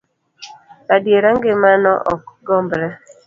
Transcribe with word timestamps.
Adiera 0.95 1.29
ngima 1.35 1.71
no 1.83 1.93
ok 2.13 2.23
gombre. 2.47 2.87